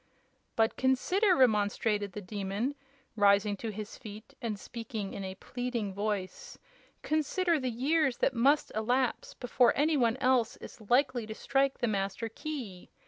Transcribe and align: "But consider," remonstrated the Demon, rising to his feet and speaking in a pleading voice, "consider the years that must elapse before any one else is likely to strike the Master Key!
"But 0.55 0.77
consider," 0.77 1.35
remonstrated 1.35 2.13
the 2.13 2.23
Demon, 2.23 2.73
rising 3.15 3.55
to 3.57 3.69
his 3.69 3.99
feet 3.99 4.33
and 4.41 4.59
speaking 4.59 5.13
in 5.13 5.23
a 5.23 5.35
pleading 5.35 5.93
voice, 5.93 6.57
"consider 7.03 7.59
the 7.59 7.69
years 7.69 8.17
that 8.17 8.33
must 8.33 8.71
elapse 8.73 9.35
before 9.35 9.73
any 9.77 9.97
one 9.97 10.17
else 10.17 10.57
is 10.57 10.81
likely 10.89 11.27
to 11.27 11.35
strike 11.35 11.77
the 11.77 11.87
Master 11.87 12.29
Key! 12.29 12.89